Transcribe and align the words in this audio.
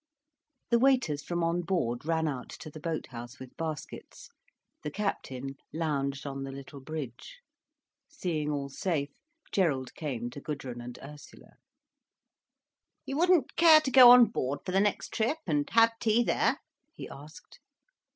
The 0.71 0.79
waiters 0.79 1.21
from 1.21 1.43
on 1.43 1.61
board 1.61 2.05
ran 2.07 2.27
out 2.27 2.49
to 2.61 2.71
the 2.71 2.79
boat 2.79 3.05
house 3.11 3.37
with 3.39 3.55
baskets, 3.55 4.29
the 4.81 4.89
captain 4.89 5.57
lounged 5.71 6.25
on 6.25 6.41
the 6.43 6.51
little 6.51 6.79
bridge. 6.79 7.37
Seeing 8.09 8.49
all 8.49 8.67
safe, 8.69 9.11
Gerald 9.51 9.93
came 9.93 10.31
to 10.31 10.41
Gudrun 10.41 10.81
and 10.81 10.97
Ursula. 11.03 11.51
"You 13.05 13.15
wouldn't 13.15 13.55
care 13.55 13.79
to 13.81 13.91
go 13.91 14.09
on 14.09 14.25
board 14.25 14.61
for 14.65 14.71
the 14.71 14.79
next 14.79 15.09
trip, 15.13 15.37
and 15.45 15.69
have 15.69 15.91
tea 15.99 16.23
there?" 16.23 16.57
he 16.95 17.07
asked. 17.07 17.59